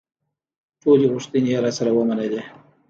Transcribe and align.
ټولې 0.81 1.05
غوښتنې 1.13 1.49
یې 1.53 1.61
راسره 1.65 1.91
ومنلې. 1.93 2.43